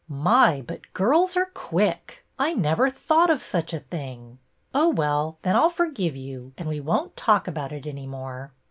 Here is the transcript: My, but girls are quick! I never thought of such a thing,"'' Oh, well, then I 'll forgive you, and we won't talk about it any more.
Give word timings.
My, 0.07 0.63
but 0.67 0.91
girls 0.93 1.37
are 1.37 1.51
quick! 1.53 2.25
I 2.39 2.55
never 2.55 2.89
thought 2.89 3.29
of 3.29 3.39
such 3.43 3.71
a 3.71 3.77
thing,"'' 3.81 4.39
Oh, 4.73 4.89
well, 4.89 5.37
then 5.43 5.55
I 5.55 5.59
'll 5.63 5.69
forgive 5.69 6.15
you, 6.15 6.53
and 6.57 6.67
we 6.67 6.79
won't 6.79 7.15
talk 7.15 7.47
about 7.47 7.71
it 7.71 7.85
any 7.85 8.07
more. 8.07 8.51